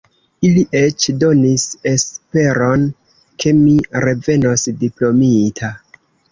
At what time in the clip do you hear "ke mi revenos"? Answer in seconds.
3.45-4.69